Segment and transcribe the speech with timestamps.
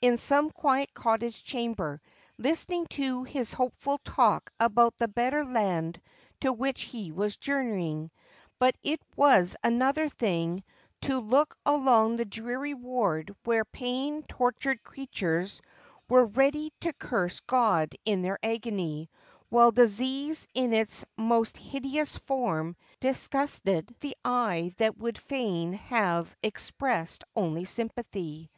[0.00, 2.00] in some quiet cottage chamber,
[2.38, 6.00] listening to his hopeful talk about the better land
[6.40, 8.08] to which he was journeying:
[8.60, 10.62] but it was another thing
[11.00, 15.60] t" look along the dreary ward where pain tortured creatures
[16.08, 19.10] were ready to curse God in their agony,
[19.48, 27.24] while disease in its most hideous form disgusted the eye that would fain have expressed
[27.34, 28.48] only sympathy.